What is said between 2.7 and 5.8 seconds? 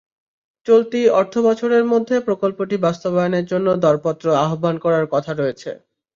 বাস্তবায়নের জন্য দরপত্র আহ্বান করার কথা রয়েছে।